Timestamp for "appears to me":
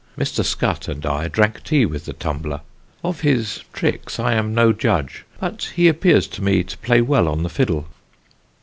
5.87-6.63